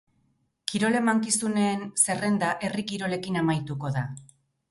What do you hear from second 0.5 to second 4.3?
Kirol emankizunen zerrenda herri kirolekin amaituko da.